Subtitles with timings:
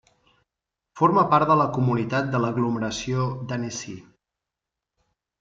[1.01, 3.95] Forma part de la comunitat de l'aglomeració d'Annecy.